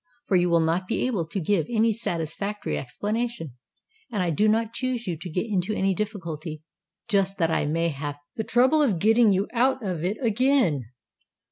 For 0.25 0.35
you 0.35 0.49
will 0.49 0.61
not 0.61 0.87
be 0.87 1.05
able 1.05 1.27
to 1.27 1.39
give 1.39 1.67
any 1.69 1.93
satisfactory 1.93 2.75
explanation; 2.75 3.53
and 4.11 4.23
I 4.23 4.31
do 4.31 4.47
not 4.47 4.73
choose 4.73 5.05
you 5.05 5.15
to 5.17 5.29
get 5.29 5.45
into 5.45 5.75
any 5.75 5.93
difficulty 5.93 6.63
just 7.07 7.37
that 7.37 7.51
I 7.51 7.67
may 7.67 7.89
have 7.89 8.17
the 8.35 8.43
trouble 8.43 8.81
of 8.81 8.97
getting 8.97 9.31
you 9.31 9.47
out 9.53 9.85
of 9.85 10.03
it 10.03 10.17
again. 10.19 10.85